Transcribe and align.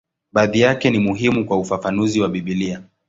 Baadhi 0.33 0.59
yake 0.59 0.89
ni 0.89 0.99
muhimu 0.99 1.45
kwa 1.45 1.57
ufafanuzi 1.59 2.21
wa 2.21 2.29
Biblia. 2.29 2.83